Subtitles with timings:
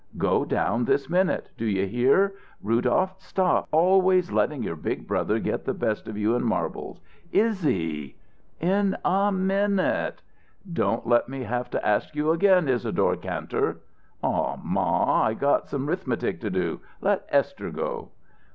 [0.17, 2.33] "Go down this minute do you hear?
[2.63, 6.99] Rudolph, stop always letting your big brother get the best of you in marbles.
[7.31, 8.15] Iz zy!"
[8.59, 10.23] "In a minute."
[10.73, 13.77] "Don't let me have to ask you again, Isadore Kantor!"
[14.23, 16.79] "Aw, ma; I got some 'rithmetic to do.
[16.99, 18.09] Let Esther go."